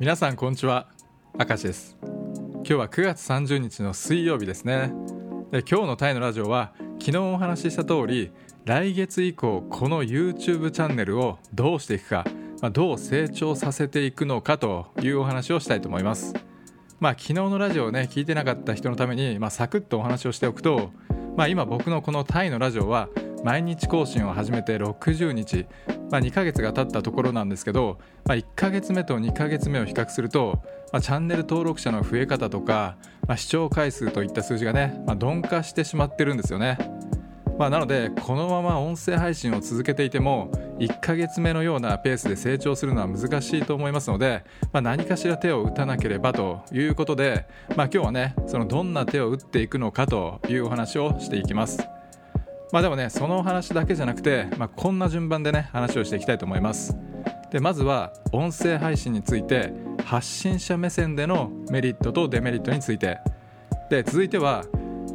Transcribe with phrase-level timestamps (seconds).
[0.00, 0.86] 皆さんこんにちは。
[1.36, 1.98] 明石です。
[2.00, 4.92] 今日は9月30日の水曜日ですね。
[5.50, 8.30] で今日のタイのラジオは昨日お話しした通り
[8.64, 12.24] 来月以降この YouTube チャンネルをどうしていくか、
[12.62, 16.32] まあ、どう成長させていくのかというお話をしたいと思います。
[17.00, 20.92] まあ昨日のラジオをね聞いてなかった人のために、まあ、サクッとお話をしておくと、
[21.36, 23.08] まあ、今僕のこのタイのラジオは
[23.42, 25.66] 毎日更新を始めて60日、
[26.10, 32.96] まあ、2ヶ月が経ったところなんですけど、まあ、1ヶ月目と2ヶ月目を比較すると、まあ、チャンネル登録者の増え方とか、
[33.26, 36.78] まあ、視聴回数といった数字がね、まあ、鈍化してしまってるんですよね。
[37.58, 51.97] まあ、なのでこのまま音声配信を続けていても1ヶ月目のようなペースで成長するのは難しいと思いますので、まあ、何かしら手を打たなければということで、まあ、今日はねそのどんな手を打っていくのかというお話をしていきます。
[52.72, 56.96] まあでもねその話だけじゃなくて、まあ、こんな順番でね話をしていきたいと思います。
[57.50, 59.72] でまずは音声配信について
[60.04, 63.18] 発信者目線でのメリットとデメリットについて。
[63.90, 64.64] で続いては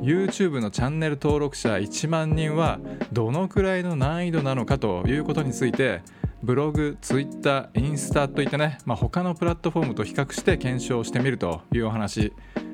[0.02, 2.80] YouTube のチャンネル登録者1万人は
[3.12, 6.02] どのくらいの難易度なのかということについて
[6.44, 12.34] ブログ、ツイッター、インスタといったね、まあ、他のプラットフォームと比較して検証してみるというお話。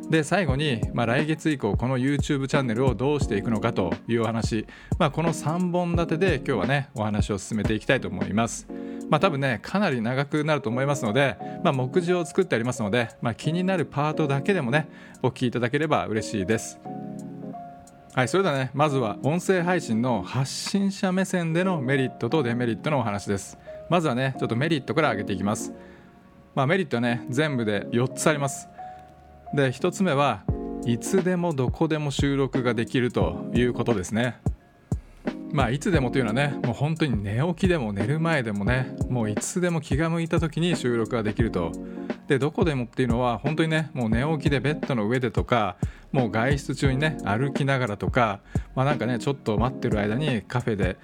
[0.09, 4.65] で最後に、まあ、来月以降この YouTube チャンネルをどうしていくのかというお話、
[4.97, 8.67] まあ、この3本立てで今日はねお話を進めていきたいと思います。
[9.09, 14.87] まあ多分ねかなり長くなると思いますので、まあ、目次を作ってありますので、まあ、気になるパートだけでもね
[15.21, 16.79] お聞きいただければ嬉しいです。
[18.13, 23.59] はい、それではねまずは音声配信の発信者目線でのメリットとデメリットのお話です。
[23.89, 25.71] まずはねちょっとメリットから挙げていきます。
[26.55, 28.67] まあ、メリットはね全部で4つあります。
[29.53, 30.43] で1つ目は
[30.85, 34.39] いつでもどこでも収録ができるということですね。
[35.51, 41.71] まあいつでもというのはねもう本当に寝起きでも寝る前でもねもういつでも気が向いた時に収録ができると。
[42.27, 45.77] でどこでもっていうのは本当にねもう寝起きでベッドの上でとか
[46.11, 48.41] もう外出中にね歩きながらとか
[48.75, 50.97] まあなんかねちょっと待ってる間にカフェで、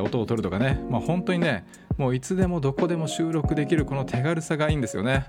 [0.00, 0.80] 音を取るとかね。
[0.88, 1.64] まあ本当にね
[1.98, 5.26] もういつでもどこでも収録できるこの手軽さがいいんですよね。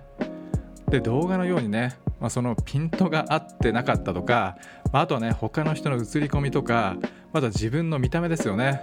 [0.91, 4.55] で動画のようにねまあ、そのピントが合ってなかったとか、
[4.93, 6.95] まあ、あとはね他の人の映り込みとか
[7.33, 8.81] また自分の見た目ですよね。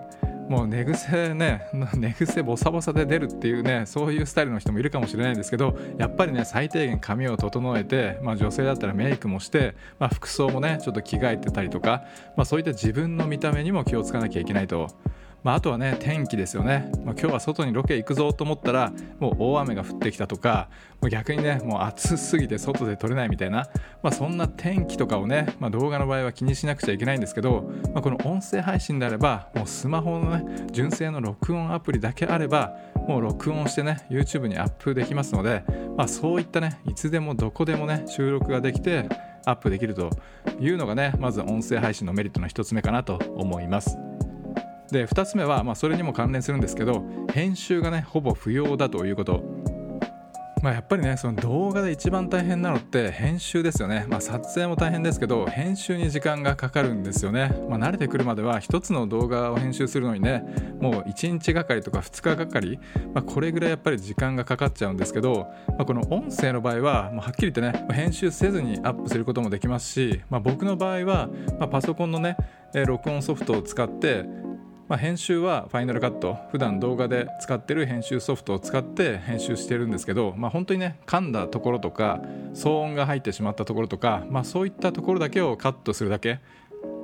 [0.49, 12.05] もう寝癖ね 寝癖ボサボサで出るっていうねそういうスタイルの人もいるかもしれないんですけどやっぱりね最低限髪を整えて、まあ、女性だったらメイクもして、まあ、服装もねちょっと着替えてたりとか、
[12.35, 14.89] まあ、そういった自分の見た目にも気をつかなきゃいけないと。
[15.43, 20.69] まあ、あとはね天気ですよね、まあ、今日は外にロケ行くぞと思ったらもう大雨が降ってきたとか
[21.01, 23.69] もう逆にねもう暑すぎて外で撮れないみたいな、
[24.03, 32.75] まあ、そんな天気とかをね、まあ、動画の場合は気にしなくちゃいけないんですけど、まあ、この音声配信であればもうスマホのね純正の録音アプリだけあれば
[33.07, 35.65] もう録音してね YouTube にアップできますので、
[35.97, 39.09] まあ、そういったねいつでもどこでもね収録ができて
[39.47, 40.11] アップできると
[40.61, 44.08] いうのがねまず音声配信のメリットの1つ目かなと思います。
[44.91, 49.43] で2つ目は、まあ、それにも関連するんですけど編集がねほぼ不要だということ。
[50.63, 60.45] まあ、やっぱりねその動画で一番大変なのって編集ですよね、まあ、撮影も大変ですけど編集に時間がかかるんですよね、まあ、慣れてくるまでは1つの動画を編集するのにね
[60.81, 62.79] もう1日がかりとか2日がかり、
[63.15, 71.29] まあ、これぐらいやっぱり時間がかかっちゃうんですけど、まあ、この音声の場合はもうはっきり言ってね編集せずにアップすることもできますし、まあ、僕の場合は、
[71.59, 72.37] まあ、パソコンのね
[72.87, 74.25] 録音ソフトを使って
[74.89, 82.23] まあ、編集はファイナルカット普段動画で使ってる編集ソフトを使って編集してるんですけど、まあ、本当にね噛んだところとか
[82.55, 86.41] 騒音が入ってしまったところとか、まあ、そういったところだけをカットするだけ、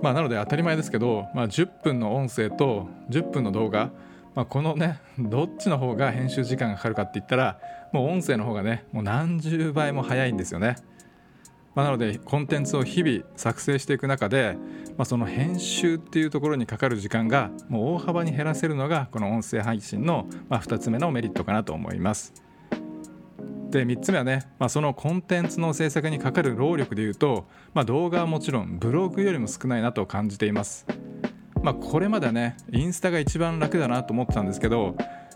[0.01, 3.91] まあ、なので当たり前ですけど、まあ、10分の音声と10分の動画
[4.35, 7.61] まあ、このねどっちの方が編集時間がかかるかって言ったら
[7.93, 10.77] もう音声の方がねもう何十倍も早いんですよね。
[11.75, 14.57] まあ、なのでコンテンツを日々作成していく中で、
[14.97, 22.33] まあ、その編集っていうところにかかる時間がもう大幅に減らせるのがこの音声配信のま2つ目のメリットかなと思います。
[23.71, 30.87] で3つ目はね、まあ、そのコンテンツの制作にかかる労力でいうと、まあ、動画はもちろんブログよりも少ないなと感じています。
[31.61, 34.95] まあ、これまではねインスタが一番楽だなと思ってたんですけど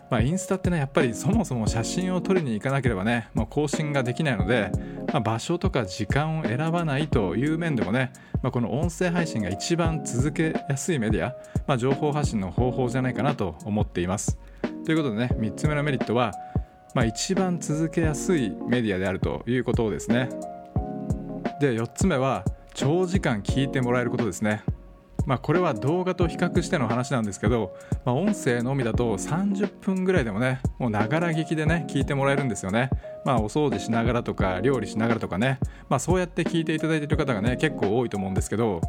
[0.09, 4.71] まあ、インスタってねやっぱりそもそも写真を撮りに行かなければね、まあ、更新ができないので、
[5.07, 8.11] まあ、場所とか時間を選ばないという面でもね、
[8.41, 11.35] まあ、この音声配信が一番続けやすいメディア、
[11.67, 14.37] まあ、情報発信の方法じゃないかなと思っています。
[14.85, 16.33] ということでね3つ目のメリットは、
[16.95, 20.29] まあ、一番続けやすいメディアであるということですね。
[21.61, 24.63] で4つ目は長時間聞いてもらえることですね。
[25.29, 32.89] まあ、これは動画と比較しての話なんですけど、まあ、音声のみだと30分ぐらいでもねもうながら聞きでね聞いてもらえるんですよね、
[33.25, 38.81] まあ、お掃除しながらとか料理しながらとかね、まあ、そうやって聞いていただいている方がね結構多いと思うんですけど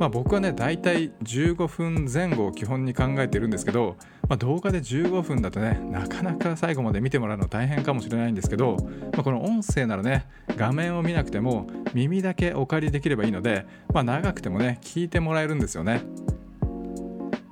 [0.00, 3.96] まあ、僕はね大体15分前後を基本に考えてるんですけど、
[4.30, 8.78] まあ、動画で15分だとねなかなか最後まで見てもらうの大変かもしれないんですけど、
[9.12, 10.26] まあ、この音声ならね
[10.56, 16.02] 画面を見なくても耳だけお借りできればいいので、まあ、長くてもね聞いてもらえるんですよね。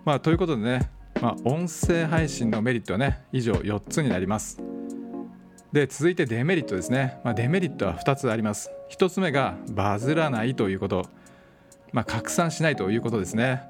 [0.07, 0.91] まあ、ということでね、
[1.21, 4.59] まあ、音声配信のメリットはね以上4つになります。
[5.71, 11.07] で続いてデメリットですね、まあ、デメリットは2つあります1つ目がバズらないということ
[11.93, 13.63] まあ、拡散しないということですね。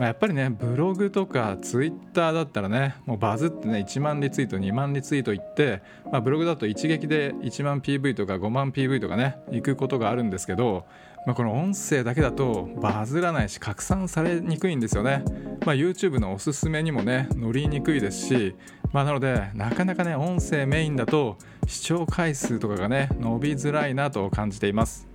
[0.00, 10.86] まあ、やっぱりねブログとかツイッターだったらねもうバズってね1万リツイート2万リツイートいって、まあ、ブログだと一撃で1万 PV とか5万 PV とかね行くことがあるんですけど、
[11.26, 15.22] まあ、この音声だけだとバズらないし拡散されにくいんですよね、
[15.66, 18.56] まあ、YouTube のおすすめにもね乗りにくいですし、
[18.92, 21.36] まあ、なのでなかなかね音声メインだと
[21.66, 25.09] 視聴回数とかがね伸びづらいなと感じています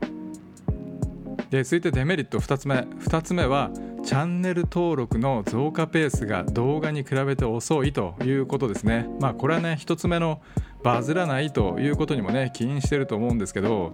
[1.55, 2.75] で続いてデメリット2つ目。
[2.75, 3.71] 2つ目は
[4.03, 9.07] チャンネル登録の増加ペースが動画に比べて遅いということですね。
[9.21, 10.41] まあこれはね1つ目の
[10.83, 13.93] バズらないということにもね起因してると思うんですけど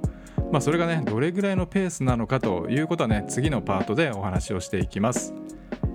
[0.51, 5.31] まあそれがねどれぐらいのペースなのかということはね次のパートでお話をしていきます。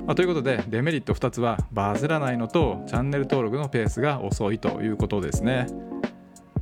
[0.07, 5.67] まあ、ということでデメリット2つはバズらないのとチャンネル登録のペースが遅いということですね。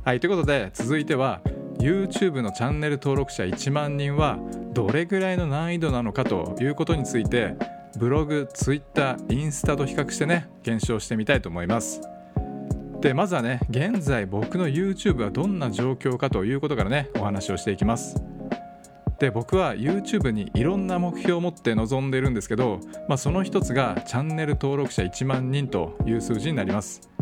[0.03, 1.41] はいということで続いては
[1.77, 4.39] YouTube のチャンネル登録者1万人は
[4.75, 7.55] どれぐらいの難易度なのかということについて
[7.97, 12.01] ブログ、Twitter、インスタと比較してね検証してみたいと思います。
[12.99, 18.21] でまずはね現在僕の YouTube はどんな状況かということからねお話をしていきます。
[19.17, 27.14] で僕は YouTube にいろんな目標を持って臨んでいるんですけど、まあ、その一つがチャンネル登録者1万人という数字になります。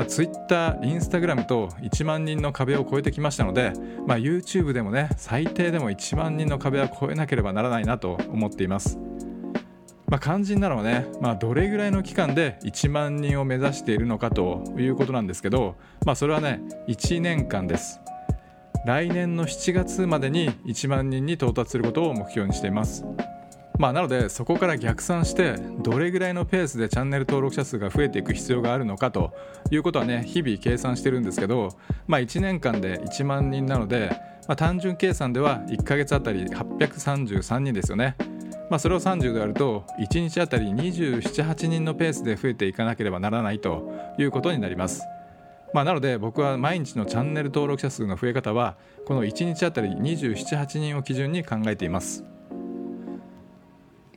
[0.00, 3.74] まあ、Twitter、Instagram と1万人の壁を超えてきましたので、
[4.06, 8.98] まあ、YouTube でもね最低でも1万人の壁は超えなければならないなと思っています。
[10.08, 15.76] まあ、肝心なのはね、まあ、どれぐらいの期間で1万人を目指しているのかということなんですけど、
[16.06, 18.00] まあ、それはね1年間です
[18.86, 23.04] 来年の7月までに1万人に到達することを目標にしています
[23.80, 29.32] まあ、なのでそこから逆算してどれぐらいのペースでチャンネル登録者数が増えていく必要があるのかと
[29.70, 31.70] いうことはね日々計算してるんですけど、
[32.06, 34.10] まあ、1年間で1万人なので、
[34.46, 38.16] まあ、単純計算では1ヶ月あたり833人ですよね。
[38.68, 45.04] まあ、それを30で割ると1日あたり278人のペースで増えていかなければならないということになります。
[45.72, 52.26] まあ、なので僕は毎日のチャンネル登録者数の増え方はこの1日あたり278人を基準に考えています。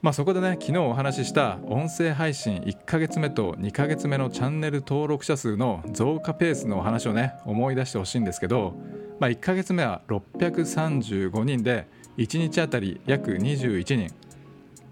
[0.03, 8.75] まあ、そこでね昨日お話しした音声配信1ヶ月目と2ヶ月目のチャンネル登録者数の増加ペースのお話をね思い出してほしいんですけど、
[9.21, 14.13] まあ、1ヶ月目は635人で1日あたり約21人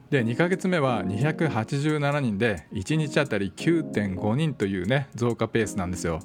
[0.09, 6.21] で2ヶ月目は287人で1日あたり9.5人というね増加ペースなんですよ。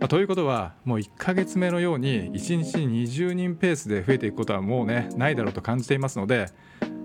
[0.00, 6.48] まあ、ということはもう1ヶ月目のように1日20人ペースで増えていくことはもうねないだろうと感じていますので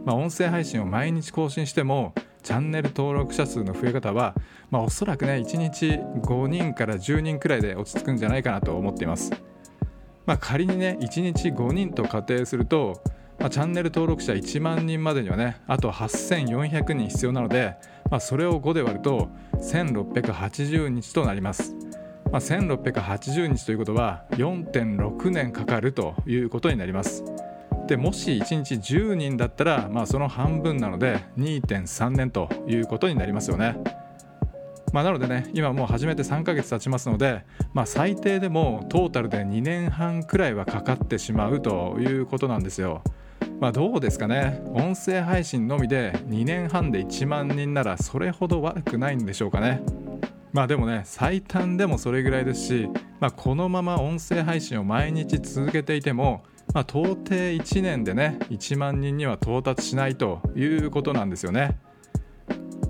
[0.06, 2.14] まあ、音声配信を毎日更新しても
[2.44, 4.36] チャンネル登録者数の増え方は、
[4.70, 9.32] まあ、おそらくね1日5人から10人くらいで落ち着くんじゃないかなと思っています、
[10.28, 13.02] まあ、仮にね1日5人と仮定すると、
[13.40, 17.76] まあ、チャンネル登録者1万人までにはねあと8400人必要なので、
[18.12, 21.76] まあ、それを5で割ると1680日となります
[22.32, 27.24] まあ、1680日ということは4.6年かかるということになります。
[27.88, 33.78] でもし1日10人だったら、まあ、その半分なので2.3年ということになりますよね。
[34.92, 43.02] まあ、なのでね今もう始めて3ヶ月経ちますので、まあ、最低でもトータルで2年半くらいはかかってしまうということなんですよ。
[43.60, 49.82] まあ、どうですかね音声配信のみで2年半で1万人ならそれほど悪くないんでしょうかね。
[50.54, 52.90] まあでもね最短でもそれぐらいですし、
[53.20, 56.44] まあ、このまま音声配信を毎日続けていても
[56.76, 61.80] まあ、到底1年でね1万人には到達しないということなんですよね。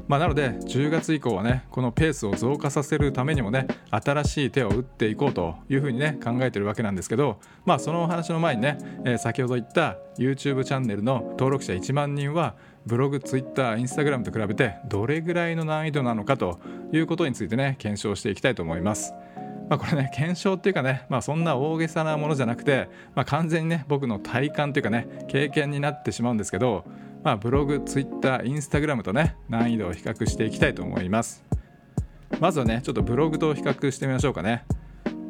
[0.08, 16.60] まあ、なので10月以降はねこのペースを増加させるためにもね新しい手を打っていこうというふうにね考えてるわけなんですけどまあそのお話の前にね、えー、先ほど言った YouTube チャンネルの登録者1万人はブログ、ツイッター、インスタグラムと比べてどれぐらいの難易度なのかと
[16.92, 19.14] いうことについてね検証していきたいと思います。
[19.70, 26.86] まあ、これね検証っていうかね、まあ、そんな大げさなものじゃなくて、まあ、完全にね僕の体感というかね経験になってしまうんですけど、
[27.24, 31.44] まあ、ブログ、ツイッター、インスタグラムとね難易度を比較していきたいと思います。
[32.40, 34.66] まずはねちょっとブログと比較してみましょうかね。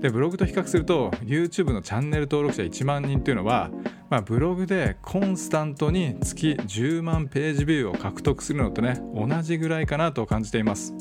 [0.01, 3.71] でブログと比較すると YouTube のチャンネル登録者1万人っていうのは、
[4.09, 10.93] まあ、ブログでコンスタントに月10万ページビューを獲得するのとね同じぐらいかなと感じています。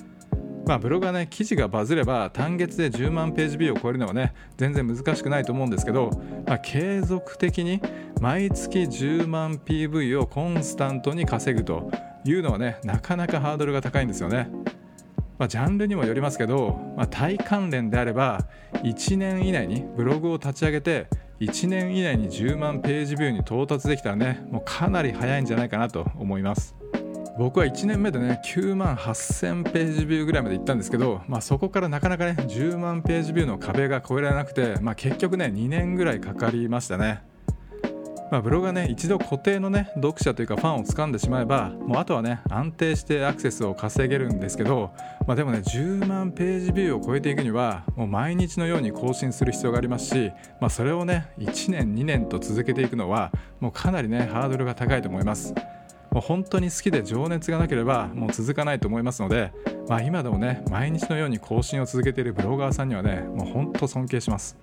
[0.67, 6.11] まあ、ブログはね記事がバズれば単月で10万ページビューを超えるのはね全然難しくないと思うんですけど、
[6.47, 7.83] まあ、継続的に
[8.21, 11.91] 毎月10万 PV をコンスタントに稼ぐと
[12.25, 14.51] いうのはねなかなかハードルが高いんですよね。
[15.37, 18.47] まあ、ジャンルにもよりますけど、まあ、タイ関連であれば
[18.85, 21.09] 1年以内にブログを立ち上げて
[21.41, 26.84] 1年以内に10万ページビューに到達できたらねもうかなり早いんじゃないかなと思います。
[27.37, 37.23] 僕は1年目でね9万8000ページビューぐらいまで行ったんですけど、まあ、そこからなかなかね10万ページビューの壁が越えられなくて、まあ、結局ね2年ぐらいかかりましたね。
[38.31, 44.91] まあ、ブログはね一度固定のね読者というかファンを掴んでしまえばもうあとはね安定してアクセスを稼げるんですけど、
[45.27, 55.55] まあ、でもね10万ページビューを超えていくにはもう毎日のように更新する必要がありますし、まあ、それをね1年2年と続けていくのはもうかなりねハードルが高いと思います。
[56.15, 59.53] もう本当に好きで情熱がなければもう続かないと思いますので、
[59.89, 64.57] まあ、今でもね毎日のように更新を続けているブロガーさんにはねもう本当尊敬します。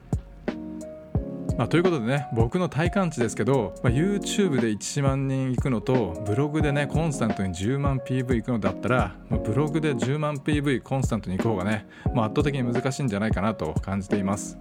[1.57, 14.57] まあ、ということでね僕の体感値ですけど、まあ、YouTube で1万人いくのとブログでねコンスタントに10万 PV いくのだったら、まあ、ブログで10万 PV コンスタントにいく方がね、まあ、圧倒的に難しいんじゃないかなと感じています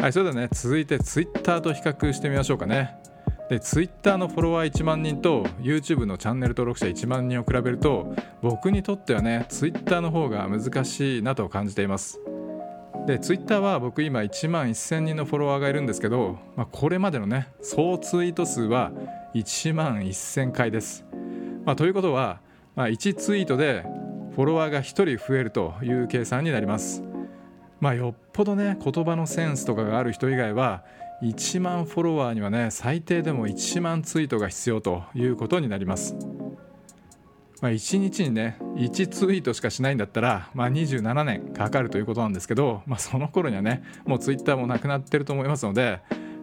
[0.00, 2.96] はいそれではね続いて Twitter と比較してみましょうかね
[3.48, 12.20] で Twitter のフォロワー1万人と YouTube のチャンネル登録者1万人を比べると僕にとってはね Twitter の方が難しいなと感じています。
[13.06, 18.92] で Twitter は僕今1万1000人のフォロワーがいるんですけど、まあ、これまでのね総ツイート数は
[19.34, 21.04] 1万1000回です、
[21.64, 22.40] まあ、ということは、
[22.76, 23.84] まあ、1ツイートで
[24.34, 27.02] フォロワーが1人増えるという計算になります。
[27.80, 30.84] まあよっぽどね言葉のセンスとかがある人以外は
[31.22, 36.16] 1万フォロワーにはね最低でも1万ツイートが必要ということになります、
[37.60, 46.00] まあ、1日にね1ツイートしかしないんだったら、まあ、27年かかるということなんですけど、まあ、その頃にはねもうツイッターもなくなってると思いますので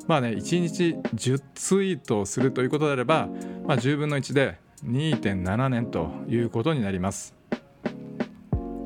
[0.07, 3.27] まあね1日10ツイートをするということであれば、
[3.65, 7.35] まあ、10分の1で2.7年ということになります。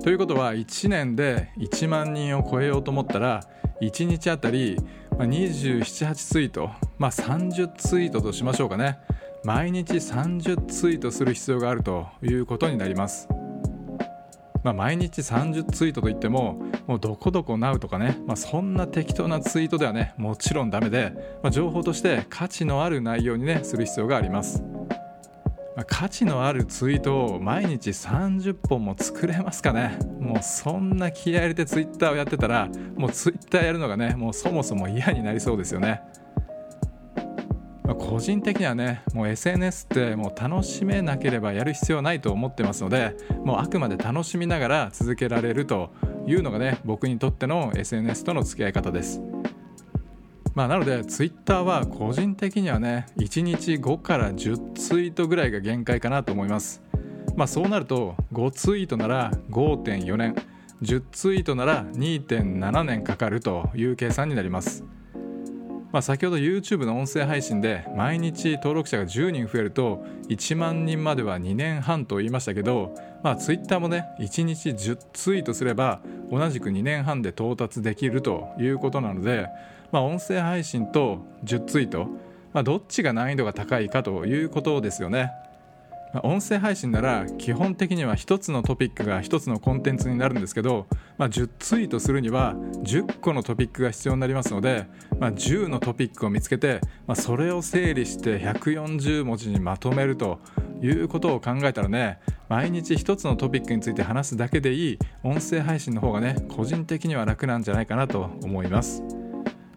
[0.03, 3.47] ということは1年で1万人を超えようと思ったら
[3.81, 4.77] 1日あたり
[5.17, 8.99] ま278ツイート、まあ、30ツイートとしましょうかね。
[9.43, 13.27] 毎日30ツイートする必要があるということになります、
[14.63, 21.11] まあ、毎日30ツイートといってももうどこどこなうとかね、まあ、そんな適当なツイートではねもちろんダメで、
[21.43, 24.63] まあ、情報として価値のある内容にねする必要があります、
[25.87, 29.97] 価値のあるツイートを毎日30本も作れますかね？
[30.19, 36.01] もうそんな気合入れてツイッターをやってたらもうツイッターやるのがねもうそもそも嫌になりそうですよね、
[37.83, 45.91] ま、個人的にはねもう SNS ってもう楽しめなければやる必要ないと思ってますのでもうあくまで楽しみながら続けられると
[46.27, 49.32] いうのがね僕にとっての SNS との付き合い方です。
[50.55, 56.81] まあ、なのでツイッターは個人的にはね1日5から10ツイートぐらいが限界かなと思います。
[57.35, 60.35] まあそうなると5ツイートなら5.4年
[60.83, 64.83] 10ツイートなら2.7年かかるという計算になります。
[65.91, 79.49] まあ、先ほど YouTube の音声配信で毎日登録者が10人増えると1万人までは2年半と言いましたけど、まあ、Twitter もね1日10ツイートすれば同じく2年半で到達できるということなので、
[79.93, 82.07] まあ、音声配信と10ツイート、
[82.51, 85.31] まあ、どっちが難易度が高いかということですよね。
[86.15, 90.87] まあ、音声配信なら基本的には1つのトピックが1つのコンテンツになるんですけど、
[91.19, 94.87] まあ、10ツイートするには10個のトピックが必要になりますので、
[95.19, 100.39] まあ、10のトピックを見つけて、まあ、それを整理して140文字にまとめると
[100.81, 102.19] いうことを考えたらね
[102.49, 109.22] 毎日1つのトピックについて話すだけでいい音声配信の方がね個人的には楽なんじゃないかなと思います。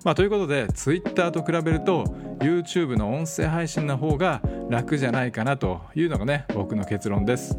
[0.05, 2.05] まあ、ということで Twitter と比べると
[2.41, 7.59] YouTube の音声配信の方が楽じゃないかなというのがね僕の結論です。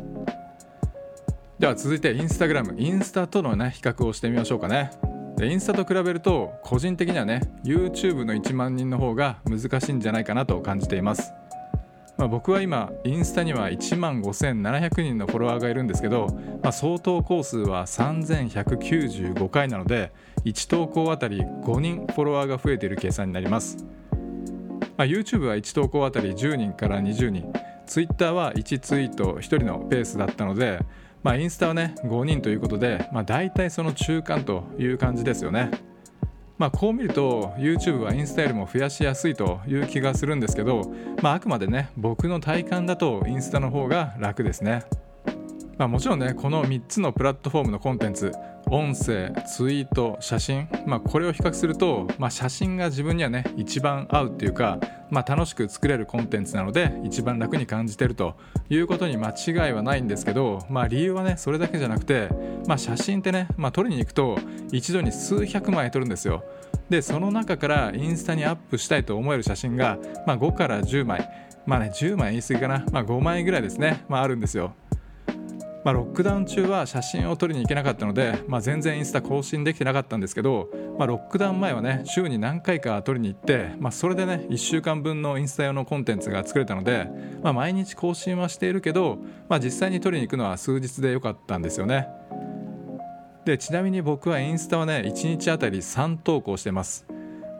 [1.60, 4.92] では続いて Instagram インスタとのね比較をしてみましょうかね。
[5.38, 11.34] でインスタと比べると個人的にはね YouTube の1万人の方が難しいんじゃないかなと感じています。
[12.18, 16.28] まあ、僕は今インスタには1万5700人のフォロワーがいるんですけど、
[16.64, 20.12] まあ、総投稿数は3195回なので
[20.46, 23.78] 1投稿あたり5人フォロワーが増えている計算になります、
[24.98, 27.54] まあ、YouTube は1投稿あたり10人から20人
[27.86, 30.80] Twitter は1ツイート1人のペースだったので、
[31.24, 35.72] まあ、インスタはね5人ということで、まあ、大体その中間という感じですよね。
[36.58, 44.84] まあ、こう見ると YouTube はインスタよりも増やしやすいという気がするんですけど、まあ、あくまでね僕の体感だとインスタの方が楽ですね。
[45.78, 48.32] まあ、もちろんねこの3つのプラットフォームのコンテンツ
[48.70, 58.36] 音声ツイート写真、まあ、これを比較すると、まあ、写真が自分にはね一番合うっていうか、まあ、楽しく作れるコンテンツなので一番楽に感じてると
[58.70, 62.30] いうことに間違いはないんですけど、まあ、理由はねそれだけじゃなくて、
[62.68, 64.38] まあ、写真ってね、まあ、撮りに行くと
[64.72, 66.44] 一度に数百枚撮るんですよ。
[66.90, 71.30] でその中からインスタにアップしたいと思える写真が、まあ、5から10枚。
[71.66, 74.74] まあね10枚言い過ぎかな、まあ、5枚ぐらいですね、まあ、あるんですよ。
[75.88, 80.68] まあ、ロックダウン中は写真を撮りに行けなかったので、まあ、全然インスタ更新できてなかったんですけど、
[81.00, 87.10] まあ、ロックダウン前はね週に何回か撮りに行って、まあ、それでね1週間分のインスタ用のコンテンツが作れたので、
[87.42, 92.10] まあ、毎日更新はしているけど、まあ、実際に撮りに行くのは数日でよかったんですよね。
[93.46, 97.08] でちなみに僕はインスタはね1日あたり3投稿してます。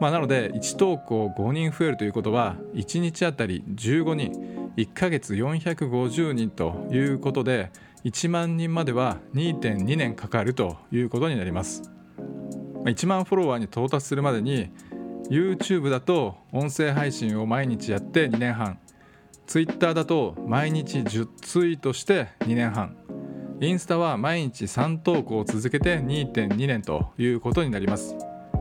[0.02, 7.72] まあ、なので1投稿5人増えるということは1日あたり15人1ヶ月450人ということで
[8.04, 11.90] 1万人までは2.2年かかるということになります。
[12.84, 14.70] 1万フォロワーに到達するまでに
[15.30, 18.78] YouTube だと音声配信を毎日やって2年半
[19.46, 22.96] Twitter だと毎日10ツイートして2年半
[23.60, 28.16] インスタは毎日3投稿を続けて2.2年ということになります。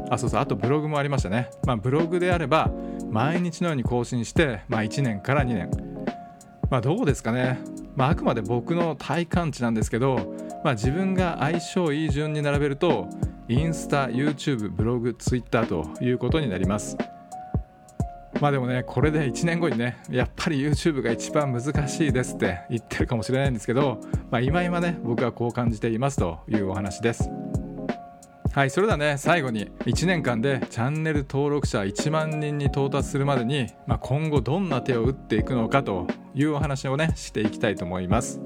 [0.09, 2.71] あそうそうあとブログもありましたね、まあ、ブログであれば
[3.09, 5.69] 毎日のように更新して、まあ、1年から2年。
[6.69, 7.59] まあどうですかね。
[7.97, 13.09] まあ、あくまで僕の体感値なんですけど、まあ、自分が相性いい順に並べると
[13.49, 16.95] インスタ YouTube ブログ Twitter ということになります。
[18.39, 23.99] まあでもねこれで1年後にねやっぱり YouTube が一番難しいですって言ってるかもしれないんですけど、
[24.29, 27.31] まあ、今今ね僕はこう感じていますというお話です。
[28.57, 38.41] はいそれではね最後に1年間でチャンネル登録者1万人に到達するまでに、まあ、今後どんな手を打っていくのかというお話をねしていきたいと思います。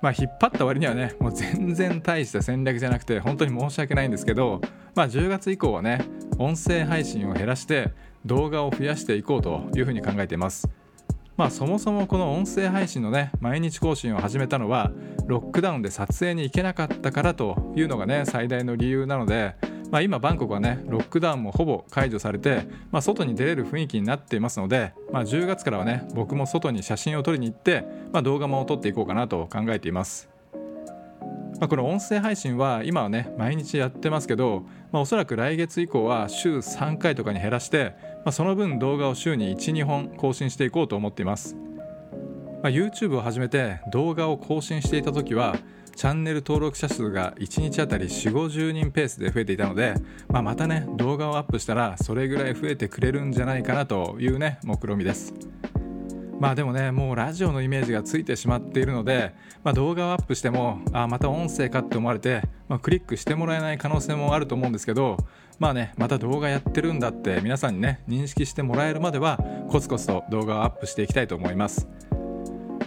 [0.00, 4.60] まあ、引っ張った割にはねもう全然大した戦略じゃなくて本当に申し訳ないんですけど、
[4.94, 6.06] まあ、10月以降はね
[6.38, 7.90] 音声配信を減らして
[8.24, 10.68] 動画を増やしていこうというふうに考えています。
[11.36, 14.92] まあそもそもこの音声配信のね毎日更新を始めたのは
[15.26, 19.56] ロックダウンで撮影に行けなかったからというのがね最大の理由なので
[19.94, 30.28] まあ、今バンコクはねロックダウンもほぼ解除されて、まあ、外に出れる雰囲気になっていますので、まあ、10月からはね僕も外に写真を撮りに行って、まあ、動画も撮っていこうかなと考えています。
[31.60, 41.54] まあ、この音声配信は今はね毎日やってますけど、まあ、おそらく来月以降は週3回とかに減らして、まあ、その分動画を週に12本更新していこうと思っています、
[42.62, 45.56] まあ、YouTube を始めて動画を更新していた時は
[45.94, 49.94] チャンネル登録者数が1日あたり4 5 0人ペースで増えていたので、
[50.28, 55.32] まあ、またね動画をアップしたらそれぐらい増えてくれるんじゃないかなというね目論見です。
[56.40, 65.16] まあでもねもうラジオのイメージがついてしまっているので、まあ、動画をアップしてもあまた音声かって思われて、まあ、クリックしてもらえない可能性もあると思うんですけど
[65.58, 71.88] まあねまた動画やってるんだって皆さんにね認識してもらえるまではコツコツと動画をアップしていきたいと思います。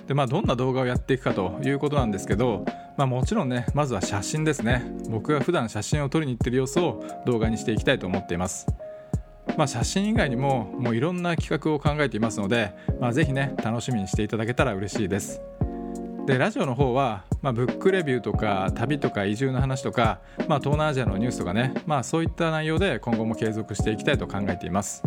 [0.07, 2.65] でまあどんな動画をやっていくかということなんですけど
[2.97, 4.83] まあ、もちろんねまずは写真ですね。
[5.09, 8.65] 僕が普段写真を撮りに行ってる様子を動画にしていきたいと思っています。
[9.57, 15.41] まあ、写真以外にももういろんな企画を考えていますので、まあ、ぜひね楽しみにしていただけたら嬉しいです。
[16.27, 25.03] でラジオの方は、まあ、ブックレビューとか旅とか移住の話とか、まあ、東南アジアのニュースとかね、まあ、そういった内容で今後も継続していきたいと考えています。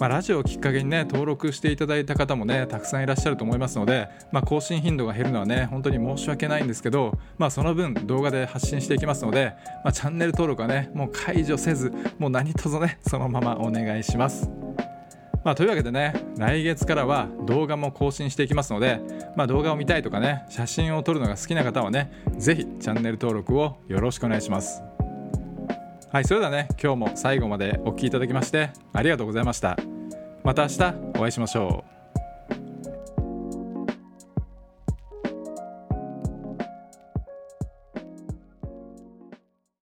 [0.00, 14.50] まあ、ラジオをきっかけにね登録していただいた方もねたくさんいらっしゃると思いますので、まあ、更新頻度が減るのはね本当に申し訳ないんですけど、まあ、その分動画で発信していきますので、まあ、チャンネル登録はねもう解除せずもう何卒ねそのままお願いします。
[15.44, 19.00] まあ、というわけでね来月からは動画も更新していきますので、
[19.36, 24.82] まあ、動画を見たいとかね写真を撮るのが好きな方はね是非チャンネル登録をよろしくお願いします。
[26.12, 29.76] はいそれではね今日も最後までお聴きいただきましてありがとうございました。
[30.42, 31.99] また明日お会いしましょう。